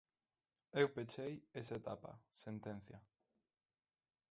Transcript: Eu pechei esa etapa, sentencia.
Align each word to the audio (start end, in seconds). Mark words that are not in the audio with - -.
Eu 0.81 0.87
pechei 0.95 1.33
esa 1.59 1.75
etapa, 1.79 2.11
sentencia. 2.43 2.99